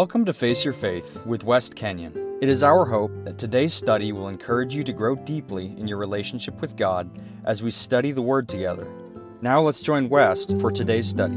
[0.00, 2.38] Welcome to Face Your Faith with West Kenyon.
[2.40, 5.98] It is our hope that today's study will encourage you to grow deeply in your
[5.98, 7.10] relationship with God
[7.44, 8.90] as we study the Word together.
[9.42, 11.36] Now let's join West for today's study.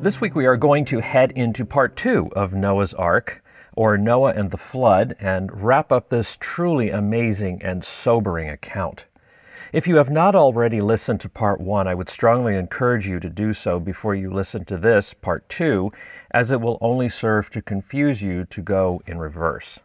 [0.00, 3.44] This week we are going to head into part two of Noah's Ark,
[3.76, 9.04] or Noah and the Flood, and wrap up this truly amazing and sobering account.
[9.72, 13.30] If you have not already listened to part one, I would strongly encourage you to
[13.30, 15.90] do so before you listen to this, part two,
[16.30, 19.80] as it will only serve to confuse you to go in reverse.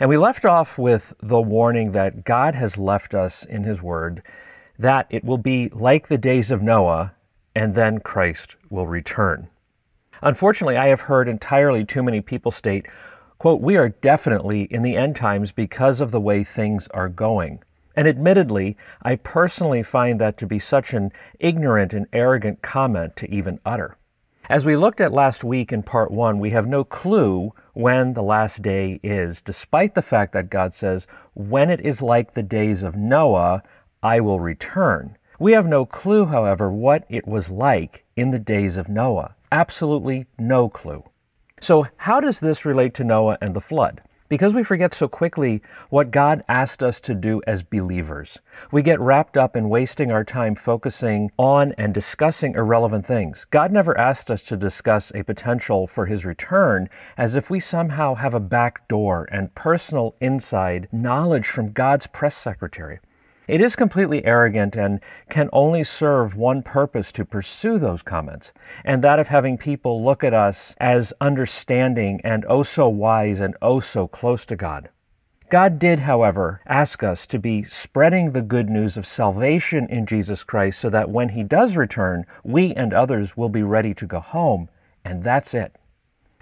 [0.00, 4.24] And we left off with the warning that God has left us in His Word
[4.76, 7.14] that it will be like the days of Noah,
[7.54, 9.46] and then Christ will return.
[10.20, 12.86] Unfortunately, I have heard entirely too many people state,
[13.38, 17.62] quote, we are definitely in the end times because of the way things are going.
[17.94, 23.30] And admittedly, I personally find that to be such an ignorant and arrogant comment to
[23.30, 23.96] even utter.
[24.48, 28.22] As we looked at last week in part one, we have no clue when the
[28.22, 32.82] last day is, despite the fact that God says, When it is like the days
[32.82, 33.62] of Noah,
[34.02, 35.16] I will return.
[35.38, 39.36] We have no clue, however, what it was like in the days of Noah.
[39.50, 41.04] Absolutely no clue.
[41.60, 44.02] So, how does this relate to Noah and the flood?
[44.32, 48.98] Because we forget so quickly what God asked us to do as believers, we get
[48.98, 53.44] wrapped up in wasting our time focusing on and discussing irrelevant things.
[53.50, 58.14] God never asked us to discuss a potential for His return as if we somehow
[58.14, 63.00] have a back door and personal inside knowledge from God's press secretary.
[63.48, 68.52] It is completely arrogant and can only serve one purpose to pursue those comments,
[68.84, 73.56] and that of having people look at us as understanding and oh so wise and
[73.60, 74.90] oh so close to God.
[75.50, 80.44] God did, however, ask us to be spreading the good news of salvation in Jesus
[80.44, 84.20] Christ so that when He does return, we and others will be ready to go
[84.20, 84.70] home,
[85.04, 85.76] and that's it.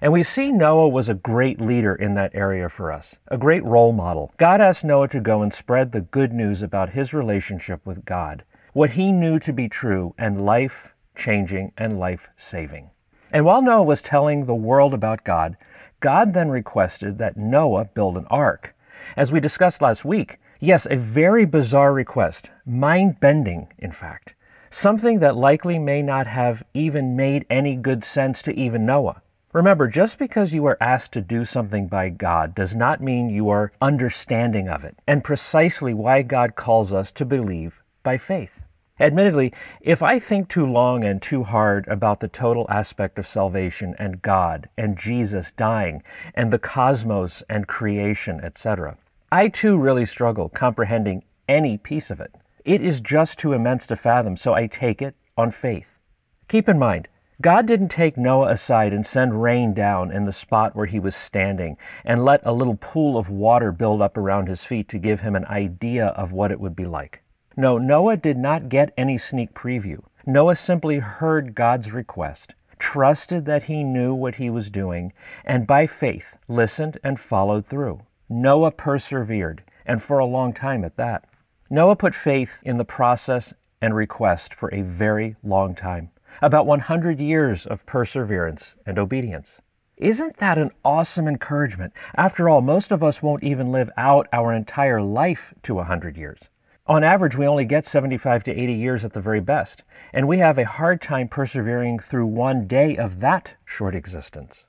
[0.02, 3.62] And we see Noah was a great leader in that area for us, a great
[3.64, 4.32] role model.
[4.38, 8.44] God asked Noah to go and spread the good news about his relationship with God,
[8.72, 12.88] what he knew to be true and life changing and life saving.
[13.30, 15.58] And while Noah was telling the world about God,
[16.00, 18.74] God then requested that Noah build an ark.
[19.18, 24.34] As we discussed last week, yes, a very bizarre request, mind bending, in fact,
[24.70, 29.20] something that likely may not have even made any good sense to even Noah.
[29.52, 33.48] Remember, just because you are asked to do something by God does not mean you
[33.48, 38.62] are understanding of it, and precisely why God calls us to believe by faith.
[39.00, 43.96] Admittedly, if I think too long and too hard about the total aspect of salvation
[43.98, 48.98] and God and Jesus dying and the cosmos and creation, etc.,
[49.32, 52.36] I too really struggle comprehending any piece of it.
[52.64, 55.98] It is just too immense to fathom, so I take it on faith.
[56.46, 57.08] Keep in mind,
[57.40, 61.16] God didn't take Noah aside and send rain down in the spot where he was
[61.16, 65.20] standing and let a little pool of water build up around his feet to give
[65.20, 67.22] him an idea of what it would be like.
[67.56, 70.02] No, Noah did not get any sneak preview.
[70.26, 75.86] Noah simply heard God's request, trusted that he knew what he was doing, and by
[75.86, 78.02] faith listened and followed through.
[78.28, 81.24] Noah persevered, and for a long time at that.
[81.70, 86.10] Noah put faith in the process and request for a very long time
[86.42, 89.60] about 100 years of perseverance and obedience.
[89.96, 91.92] Isn't that an awesome encouragement?
[92.14, 96.48] After all, most of us won't even live out our entire life to 100 years.
[96.86, 100.38] On average, we only get 75 to 80 years at the very best, and we
[100.38, 104.64] have a hard time persevering through one day of that short existence.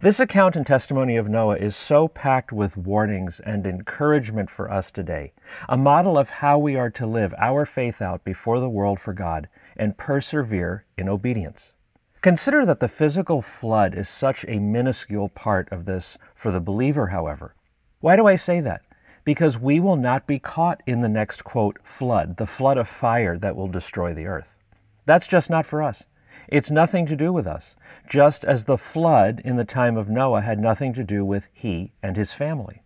[0.00, 4.90] This account and testimony of Noah is so packed with warnings and encouragement for us
[4.90, 5.32] today,
[5.66, 9.14] a model of how we are to live our faith out before the world for
[9.14, 11.72] God and persevere in obedience.
[12.20, 17.08] Consider that the physical flood is such a minuscule part of this for the believer,
[17.08, 17.54] however.
[18.00, 18.82] Why do I say that?
[19.24, 23.36] Because we will not be caught in the next quote, flood, the flood of fire
[23.38, 24.56] that will destroy the earth.
[25.06, 26.04] That's just not for us.
[26.48, 27.76] It's nothing to do with us,
[28.08, 31.92] just as the flood in the time of Noah had nothing to do with he
[32.02, 32.83] and his family.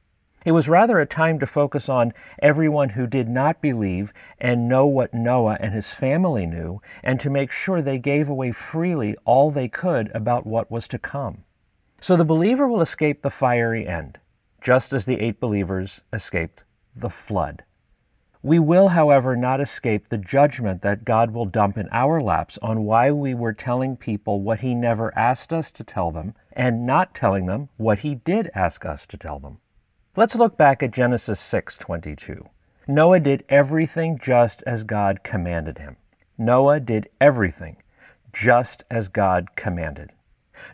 [0.48, 4.86] It was rather a time to focus on everyone who did not believe and know
[4.86, 9.50] what Noah and his family knew, and to make sure they gave away freely all
[9.50, 11.44] they could about what was to come.
[12.00, 14.20] So the believer will escape the fiery end,
[14.62, 16.64] just as the eight believers escaped
[16.96, 17.64] the flood.
[18.42, 22.84] We will, however, not escape the judgment that God will dump in our laps on
[22.84, 27.14] why we were telling people what He never asked us to tell them and not
[27.14, 29.58] telling them what He did ask us to tell them.
[30.18, 32.48] Let's look back at Genesis 6:22.
[32.88, 35.96] Noah did everything just as God commanded him.
[36.36, 37.76] Noah did everything
[38.32, 40.10] just as God commanded.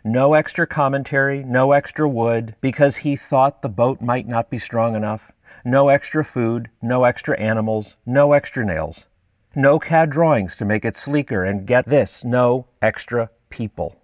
[0.03, 4.95] No extra commentary, no extra wood, because he thought the boat might not be strong
[4.95, 5.31] enough.
[5.63, 9.05] No extra food, no extra animals, no extra nails.
[9.53, 13.95] No CAD drawings to make it sleeker, and get this, no extra people.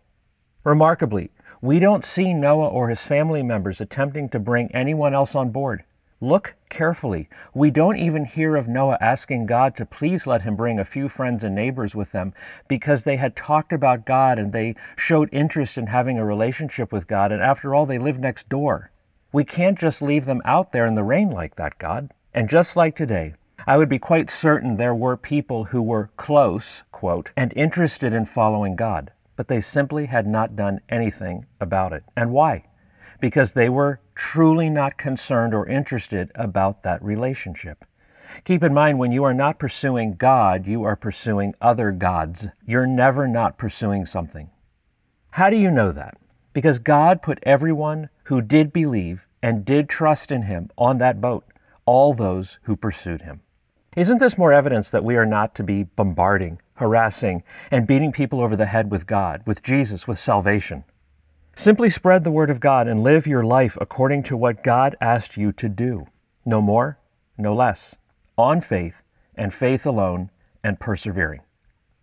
[0.63, 5.51] Remarkably, we don't see Noah or his family members attempting to bring anyone else on
[5.51, 5.83] board.
[6.19, 7.29] Look carefully.
[7.53, 11.07] We don't even hear of Noah asking God to please let him bring a few
[11.09, 12.33] friends and neighbors with them
[12.67, 17.07] because they had talked about God and they showed interest in having a relationship with
[17.07, 18.91] God, and after all, they live next door.
[19.31, 22.11] We can't just leave them out there in the rain like that, God.
[22.33, 23.33] And just like today,
[23.65, 28.25] I would be quite certain there were people who were close, quote, and interested in
[28.25, 29.11] following God,
[29.41, 32.03] but they simply had not done anything about it.
[32.15, 32.63] And why?
[33.19, 37.83] Because they were truly not concerned or interested about that relationship.
[38.43, 42.49] Keep in mind, when you are not pursuing God, you are pursuing other gods.
[42.67, 44.51] You're never not pursuing something.
[45.31, 46.17] How do you know that?
[46.53, 51.45] Because God put everyone who did believe and did trust in Him on that boat,
[51.87, 53.41] all those who pursued Him.
[53.97, 58.41] Isn't this more evidence that we are not to be bombarding, harassing, and beating people
[58.41, 60.83] over the head with God, with Jesus, with salvation?
[61.55, 65.37] Simply spread the Word of God and live your life according to what God asked
[65.37, 66.07] you to do.
[66.43, 66.97] No more,
[67.37, 67.95] no less.
[68.37, 69.03] On faith,
[69.35, 70.31] and faith alone,
[70.63, 71.41] and persevering.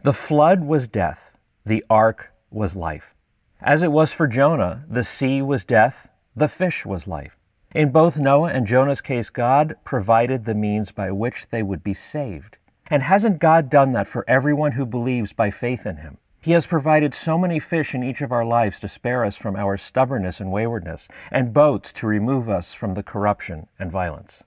[0.04, 1.36] The flood was death,
[1.66, 3.16] the ark was life.
[3.60, 7.36] As it was for Jonah, the sea was death, the fish was life.
[7.74, 11.94] In both Noah and Jonah's case, God provided the means by which they would be
[11.94, 12.58] saved.
[12.90, 16.18] And hasn't God done that for everyone who believes by faith in Him?
[16.40, 19.56] He has provided so many fish in each of our lives to spare us from
[19.56, 24.42] our stubbornness and waywardness, and boats to remove us from the corruption and violence.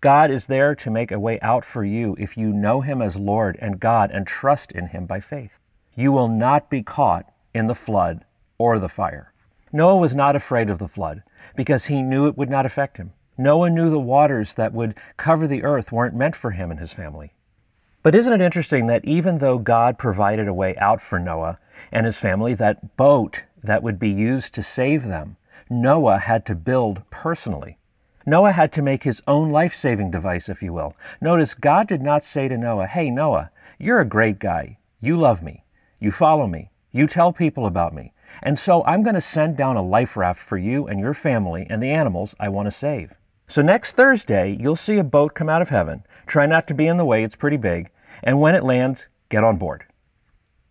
[0.00, 3.16] God is there to make a way out for you if you know Him as
[3.16, 5.58] Lord and God and trust in Him by faith.
[5.94, 8.24] You will not be caught in the flood
[8.58, 9.32] or the fire.
[9.72, 11.22] Noah was not afraid of the flood
[11.56, 13.12] because he knew it would not affect him.
[13.36, 16.92] Noah knew the waters that would cover the earth weren't meant for him and his
[16.92, 17.32] family.
[18.08, 21.58] But isn't it interesting that even though God provided a way out for Noah
[21.92, 25.36] and his family, that boat that would be used to save them,
[25.68, 27.76] Noah had to build personally.
[28.24, 30.96] Noah had to make his own life saving device, if you will.
[31.20, 34.78] Notice God did not say to Noah, Hey, Noah, you're a great guy.
[35.02, 35.64] You love me.
[36.00, 36.70] You follow me.
[36.90, 38.14] You tell people about me.
[38.42, 41.66] And so I'm going to send down a life raft for you and your family
[41.68, 43.12] and the animals I want to save.
[43.46, 46.04] So next Thursday, you'll see a boat come out of heaven.
[46.26, 47.90] Try not to be in the way, it's pretty big.
[48.22, 49.84] And when it lands, get on board.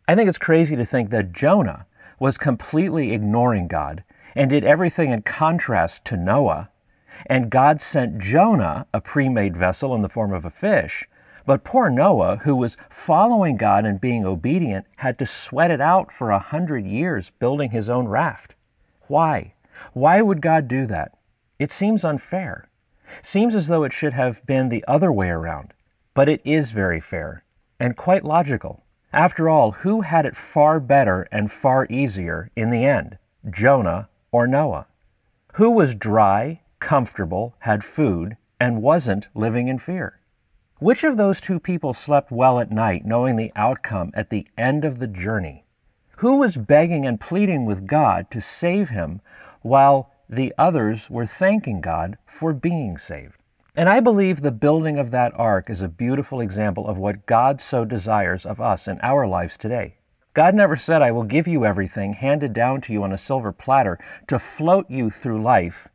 [0.07, 1.85] I think it's crazy to think that Jonah
[2.19, 4.03] was completely ignoring God
[4.35, 6.69] and did everything in contrast to Noah.
[7.25, 11.07] And God sent Jonah a pre made vessel in the form of a fish.
[11.45, 16.11] But poor Noah, who was following God and being obedient, had to sweat it out
[16.11, 18.53] for a hundred years building his own raft.
[19.07, 19.53] Why?
[19.93, 21.17] Why would God do that?
[21.57, 22.69] It seems unfair.
[23.21, 25.73] Seems as though it should have been the other way around.
[26.17, 27.43] But it is very fair
[27.79, 28.83] and quite logical.
[29.13, 34.47] After all, who had it far better and far easier in the end, Jonah or
[34.47, 34.87] Noah?
[35.57, 40.19] Who was dry, comfortable, had food, and wasn't living in fear?
[40.79, 44.85] Which of those two people slept well at night knowing the outcome at the end
[44.85, 45.65] of the journey?
[46.15, 49.21] Who was begging and pleading with God to save him
[49.61, 53.37] while the others were thanking God for being saved.
[53.77, 57.61] And I believe the building of that ark is a beautiful example of what God
[57.61, 59.97] so desires of us in our lives today.
[60.33, 63.51] God never said, I will give you everything handed down to you on a silver
[63.51, 65.89] platter to float you through life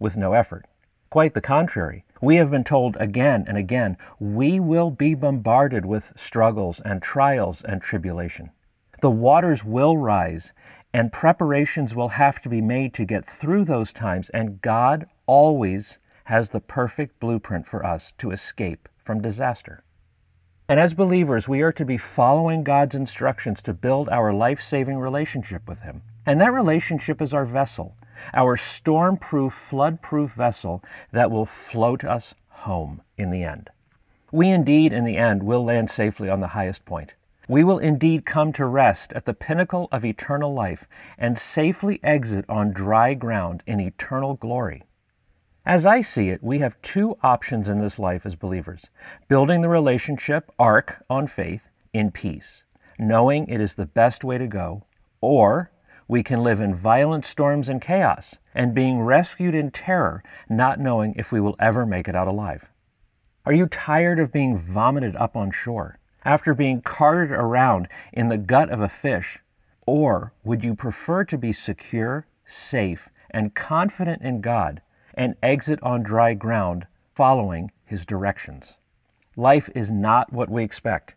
[0.00, 0.66] with no effort.
[1.10, 2.04] Quite the contrary.
[2.20, 7.62] We have been told again and again, we will be bombarded with struggles and trials
[7.62, 8.50] and tribulation.
[9.00, 10.52] The waters will rise
[10.92, 15.98] and preparations will have to be made to get through those times, and God always
[16.28, 19.82] has the perfect blueprint for us to escape from disaster.
[20.68, 24.98] And as believers, we are to be following God's instructions to build our life saving
[24.98, 26.02] relationship with Him.
[26.26, 27.96] And that relationship is our vessel,
[28.34, 33.70] our storm proof, flood proof vessel that will float us home in the end.
[34.30, 37.14] We indeed, in the end, will land safely on the highest point
[37.48, 42.44] we will indeed come to rest at the pinnacle of eternal life and safely exit
[42.46, 44.82] on dry ground in eternal glory.
[45.68, 48.86] As I see it, we have two options in this life as believers
[49.28, 52.64] building the relationship, ark on faith, in peace,
[52.98, 54.84] knowing it is the best way to go,
[55.20, 55.70] or
[56.08, 61.12] we can live in violent storms and chaos and being rescued in terror, not knowing
[61.18, 62.70] if we will ever make it out alive.
[63.44, 65.98] Are you tired of being vomited up on shore?
[66.24, 69.38] after being carted around in the gut of a fish?
[69.86, 74.82] Or would you prefer to be secure, safe, and confident in God
[75.18, 78.78] and exit on dry ground following His directions?
[79.36, 81.14] Life is not what we expect,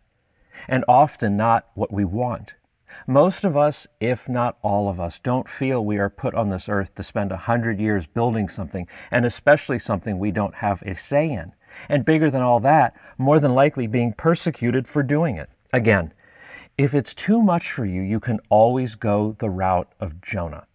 [0.68, 2.54] and often not what we want.
[3.06, 6.68] Most of us, if not all of us, don't feel we are put on this
[6.68, 10.94] earth to spend a hundred years building something, and especially something we don't have a
[10.94, 11.52] say in.
[11.88, 15.48] And bigger than all that, more than likely being persecuted for doing it.
[15.72, 16.12] Again,
[16.76, 20.66] if it's too much for you, you can always go the route of Jonah.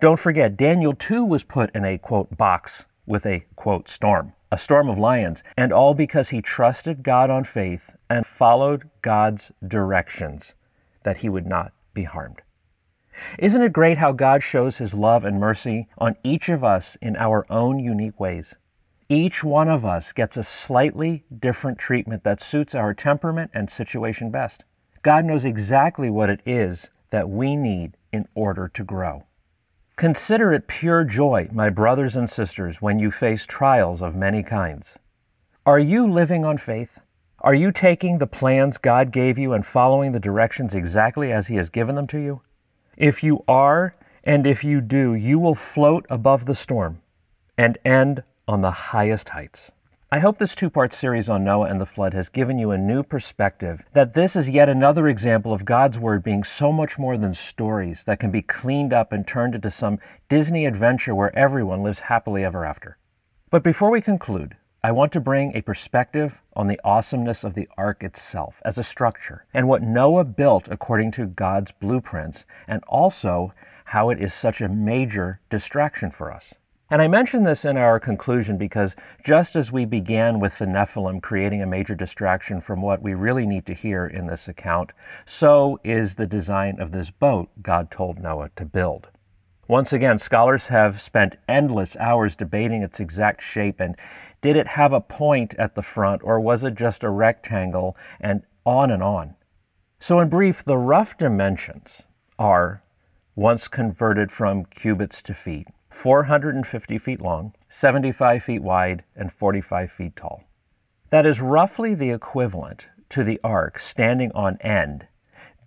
[0.00, 4.56] Don't forget, Daniel too was put in a quote box with a quote storm, a
[4.56, 10.54] storm of lions, and all because he trusted God on faith and followed God's directions
[11.02, 12.40] that he would not be harmed.
[13.38, 17.14] Isn't it great how God shows his love and mercy on each of us in
[17.16, 18.56] our own unique ways?
[19.10, 24.30] Each one of us gets a slightly different treatment that suits our temperament and situation
[24.30, 24.64] best.
[25.02, 29.24] God knows exactly what it is that we need in order to grow.
[30.00, 34.98] Consider it pure joy, my brothers and sisters, when you face trials of many kinds.
[35.66, 37.00] Are you living on faith?
[37.40, 41.56] Are you taking the plans God gave you and following the directions exactly as He
[41.56, 42.40] has given them to you?
[42.96, 47.02] If you are, and if you do, you will float above the storm
[47.58, 49.70] and end on the highest heights.
[50.12, 52.78] I hope this two part series on Noah and the flood has given you a
[52.78, 57.16] new perspective that this is yet another example of God's Word being so much more
[57.16, 61.84] than stories that can be cleaned up and turned into some Disney adventure where everyone
[61.84, 62.98] lives happily ever after.
[63.50, 67.68] But before we conclude, I want to bring a perspective on the awesomeness of the
[67.78, 73.54] ark itself as a structure and what Noah built according to God's blueprints, and also
[73.84, 76.54] how it is such a major distraction for us.
[76.92, 81.22] And I mention this in our conclusion because just as we began with the Nephilim
[81.22, 84.90] creating a major distraction from what we really need to hear in this account,
[85.24, 89.06] so is the design of this boat God told Noah to build.
[89.68, 93.94] Once again, scholars have spent endless hours debating its exact shape and
[94.40, 98.42] did it have a point at the front or was it just a rectangle and
[98.66, 99.36] on and on?
[100.00, 102.02] So, in brief, the rough dimensions
[102.36, 102.82] are
[103.36, 110.16] once converted from cubits to feet 450 feet long, 75 feet wide, and 45 feet
[110.16, 110.44] tall.
[111.10, 115.08] That is roughly the equivalent to the ark standing on end,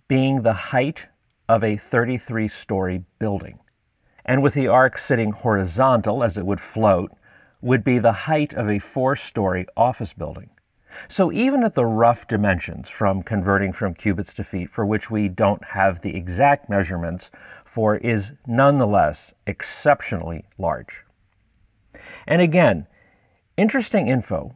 [0.08, 1.08] being the height
[1.48, 3.58] of a 33 story building.
[4.24, 7.12] And with the ark sitting horizontal as it would float,
[7.60, 10.50] would be the height of a four story office building.
[11.08, 15.28] So, even at the rough dimensions from converting from cubits to feet, for which we
[15.28, 17.30] don't have the exact measurements
[17.64, 21.04] for, is nonetheless exceptionally large.
[22.26, 22.86] And again,
[23.56, 24.54] interesting info.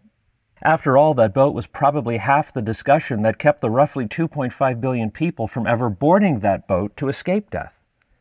[0.62, 5.10] After all, that boat was probably half the discussion that kept the roughly 2.5 billion
[5.10, 7.78] people from ever boarding that boat to escape death.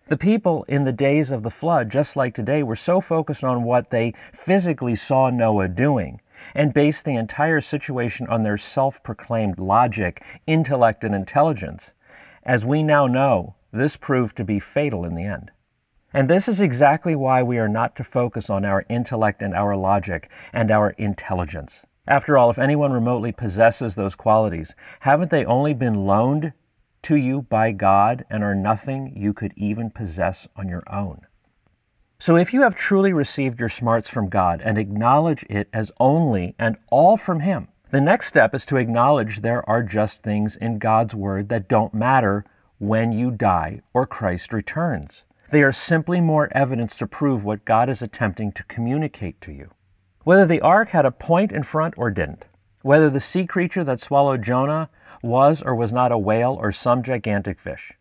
[0.08, 3.64] The people in the days of the flood, just like today, were so focused on
[3.64, 6.22] what they physically saw Noah doing
[6.56, 11.94] and based the entire situation on their self proclaimed logic, intellect, and intelligence.
[12.44, 15.52] As we now know, this proved to be fatal in the end.
[16.14, 19.76] And this is exactly why we are not to focus on our intellect and our
[19.76, 21.84] logic and our intelligence.
[22.08, 26.54] After all, if anyone remotely possesses those qualities, haven't they only been loaned
[27.04, 31.27] to you by God and are nothing you could even possess on your own.
[32.20, 36.56] So, if you have truly received your smarts from God and acknowledge it as only
[36.58, 40.80] and all from Him, the next step is to acknowledge there are just things in
[40.80, 42.44] God's Word that don't matter
[42.80, 45.26] when you die or Christ returns.
[45.52, 49.70] They are simply more evidence to prove what God is attempting to communicate to you.
[50.24, 52.46] Whether the ark had a point in front or didn't,
[52.82, 54.90] whether the sea creature that swallowed Jonah
[55.22, 57.94] was or was not a whale or some gigantic fish.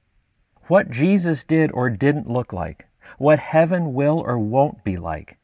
[0.68, 2.86] What Jesus did or didn't look like,
[3.18, 5.38] what heaven will or won't be like.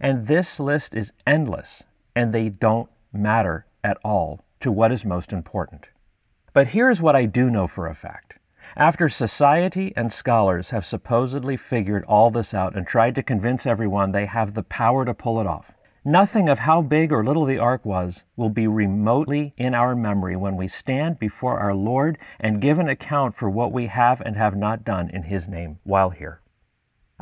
[0.00, 1.82] And this list is endless,
[2.14, 5.88] and they don't matter at all to what is most important.
[6.52, 8.34] But here's what I do know for a fact.
[8.76, 14.12] After society and scholars have supposedly figured all this out and tried to convince everyone
[14.12, 17.58] they have the power to pull it off, Nothing of how big or little the
[17.58, 22.62] ark was will be remotely in our memory when we stand before our Lord and
[22.62, 26.08] give an account for what we have and have not done in His name while
[26.08, 26.40] here.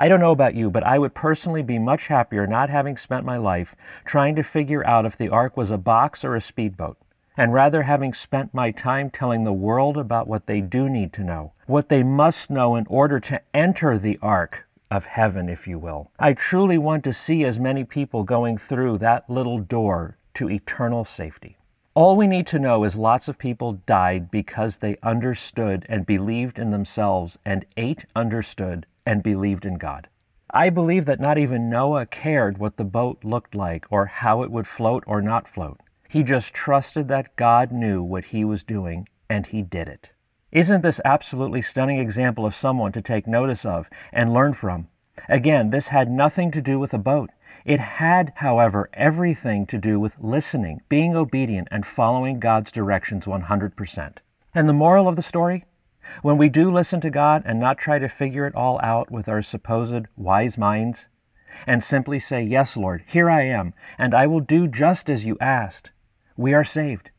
[0.00, 3.26] I don't know about you, but I would personally be much happier not having spent
[3.26, 3.74] my life
[4.04, 6.96] trying to figure out if the ark was a box or a speedboat,
[7.36, 11.24] and rather having spent my time telling the world about what they do need to
[11.24, 15.80] know, what they must know in order to enter the ark of heaven, if you
[15.80, 16.12] will.
[16.16, 21.04] I truly want to see as many people going through that little door to eternal
[21.04, 21.56] safety.
[21.94, 26.56] All we need to know is lots of people died because they understood and believed
[26.56, 30.06] in themselves, and eight understood and believed in God.
[30.50, 34.50] I believe that not even Noah cared what the boat looked like or how it
[34.50, 35.80] would float or not float.
[36.10, 40.12] He just trusted that God knew what he was doing, and he did it.
[40.52, 44.88] Isn't this absolutely stunning example of someone to take notice of and learn from?
[45.26, 47.30] Again, this had nothing to do with a boat.
[47.64, 54.18] It had, however, everything to do with listening, being obedient, and following God's directions 100%.
[54.54, 55.64] And the moral of the story?
[56.22, 59.28] When we do listen to God and not try to figure it all out with
[59.28, 61.08] our supposed wise minds,
[61.66, 65.36] and simply say, Yes, Lord, here I am, and I will do just as you
[65.40, 65.90] asked,
[66.36, 67.10] we are saved.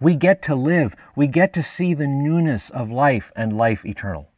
[0.00, 4.30] We get to live, we get to see the newness of life and life eternal.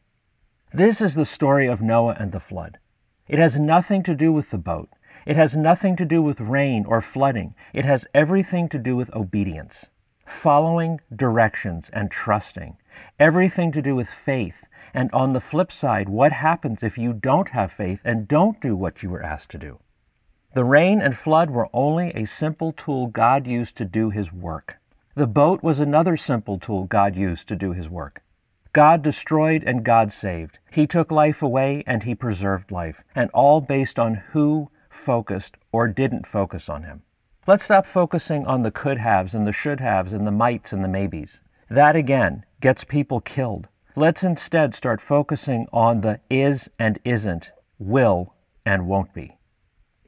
[0.73, 2.79] This is the story of Noah and the flood.
[3.27, 4.89] It has nothing to do with the boat.
[5.25, 7.55] It has nothing to do with rain or flooding.
[7.73, 9.87] It has everything to do with obedience,
[10.25, 12.77] following directions and trusting.
[13.19, 14.65] Everything to do with faith.
[14.93, 18.75] And on the flip side, what happens if you don't have faith and don't do
[18.75, 19.79] what you were asked to do?
[20.53, 24.79] The rain and flood were only a simple tool God used to do his work.
[25.13, 28.21] The boat was another simple tool God used to do his work.
[28.71, 30.59] God destroyed and God saved.
[30.71, 35.87] He took life away and he preserved life, and all based on who focused or
[35.87, 37.03] didn't focus on him.
[37.47, 40.83] Let's stop focusing on the could haves and the should haves and the mights and
[40.83, 41.41] the maybes.
[41.69, 43.67] That again gets people killed.
[43.95, 48.33] Let's instead start focusing on the is and isn't, will
[48.65, 49.37] and won't be.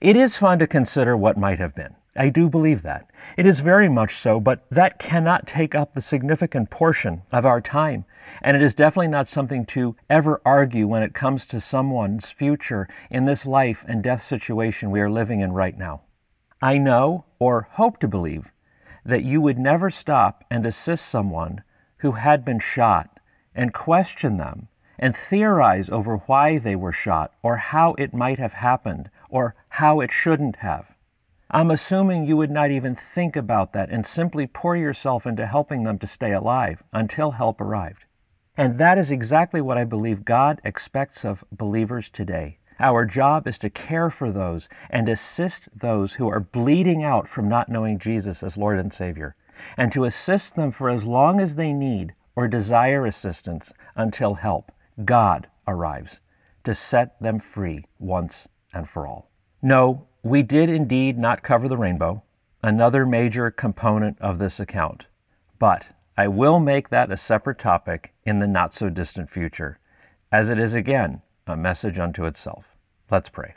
[0.02, 1.96] It is fun to consider what might have been.
[2.16, 3.08] I do believe that.
[3.38, 7.62] It is very much so, but that cannot take up the significant portion of our
[7.62, 8.06] time.
[8.42, 12.90] And it is definitely not something to ever argue when it comes to someone's future
[13.12, 16.02] in this life and death situation we are living in right now.
[16.62, 18.52] I know, or hope to believe,
[19.06, 21.64] that you would never stop and assist someone
[21.98, 23.20] who had been shot
[23.54, 24.68] and question them
[25.00, 30.00] and theorize over why they were shot or how it might have happened or how
[30.00, 30.96] it shouldn't have.
[31.50, 35.84] I'm assuming you would not even think about that and simply pour yourself into helping
[35.84, 38.06] them to stay alive until help arrived.
[38.58, 42.58] And that is exactly what I believe God expects of believers today.
[42.80, 47.50] Our job is to care for those and assist those who are bleeding out from
[47.50, 49.36] not knowing Jesus as Lord and Savior,
[49.76, 54.72] and to assist them for as long as they need or desire assistance until help,
[55.04, 56.22] God, arrives
[56.64, 59.32] to set them free once and for all.
[59.62, 62.24] No, we did indeed not cover the rainbow,
[62.62, 65.08] another major component of this account,
[65.58, 69.80] but I will make that a separate topic in the not so distant future,
[70.32, 72.76] as it is again a message unto itself.
[73.10, 73.54] Let's pray.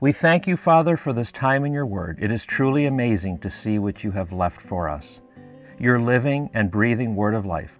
[0.00, 2.18] We thank you, Father, for this time in your word.
[2.20, 5.20] It is truly amazing to see what you have left for us,
[5.78, 7.78] your living and breathing word of life.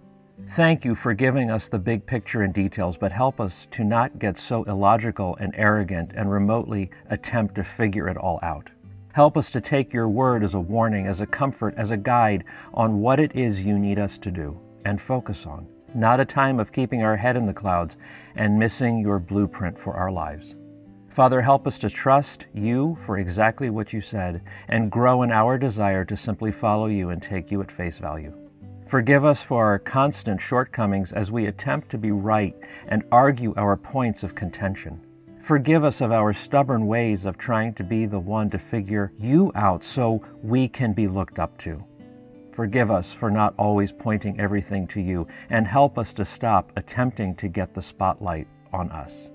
[0.49, 4.19] Thank you for giving us the big picture and details, but help us to not
[4.19, 8.69] get so illogical and arrogant and remotely attempt to figure it all out.
[9.13, 12.43] Help us to take your word as a warning, as a comfort, as a guide
[12.73, 16.59] on what it is you need us to do and focus on, not a time
[16.59, 17.97] of keeping our head in the clouds
[18.35, 20.55] and missing your blueprint for our lives.
[21.09, 25.57] Father, help us to trust you for exactly what you said and grow in our
[25.59, 28.33] desire to simply follow you and take you at face value.
[28.87, 32.55] Forgive us for our constant shortcomings as we attempt to be right
[32.87, 34.99] and argue our points of contention.
[35.39, 39.51] Forgive us of our stubborn ways of trying to be the one to figure you
[39.55, 41.83] out so we can be looked up to.
[42.53, 47.33] Forgive us for not always pointing everything to you and help us to stop attempting
[47.37, 49.31] to get the spotlight on us.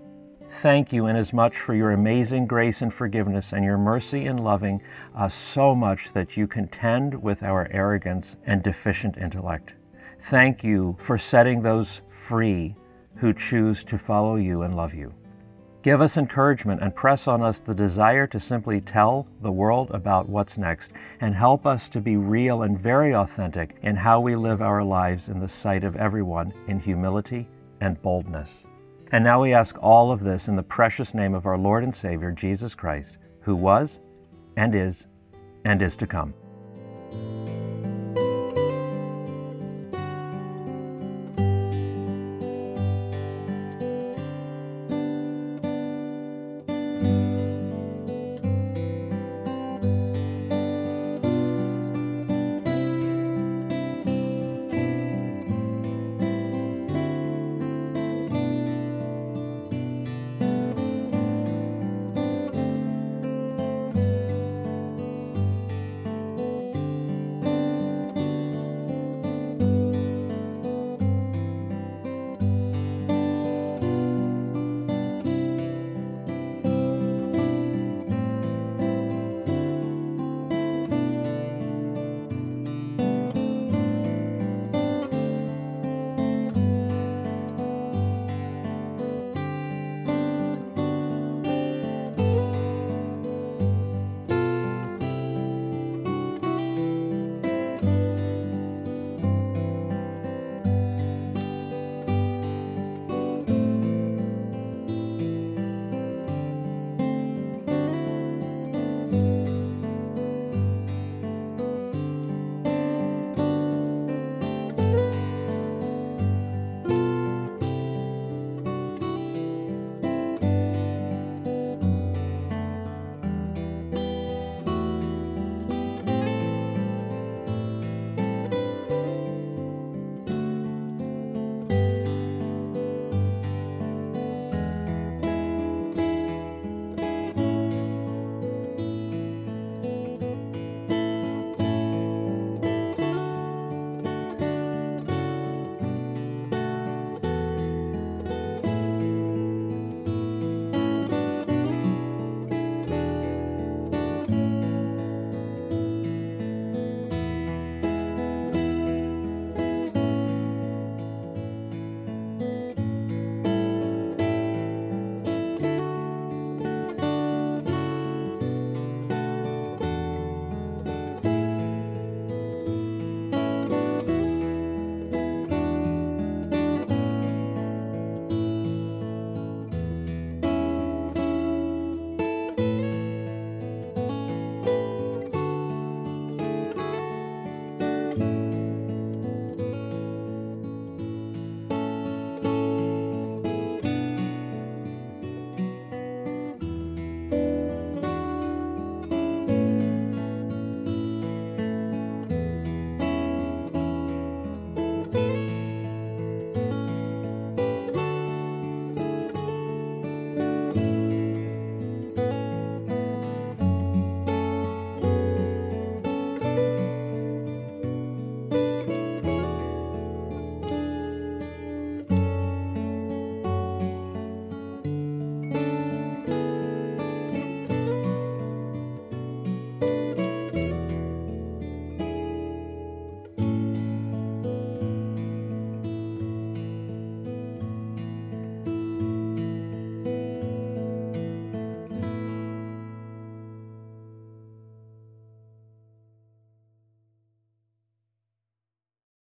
[0.49, 4.81] Thank you inasmuch for your amazing grace and forgiveness and your mercy in loving
[5.17, 9.75] us so much that you contend with our arrogance and deficient intellect.
[10.21, 12.77] Thank you for setting those free
[13.17, 15.13] who choose to follow you and love you.
[15.81, 20.29] Give us encouragement and press on us the desire to simply tell the world about
[20.29, 24.61] what's next and help us to be real and very authentic in how we live
[24.61, 27.47] our lives in the sight of everyone in humility
[27.81, 28.65] and boldness.
[29.13, 31.95] And now we ask all of this in the precious name of our Lord and
[31.95, 34.01] Savior, Jesus Christ, who was,
[34.57, 35.07] and is,
[35.65, 36.35] and is to come.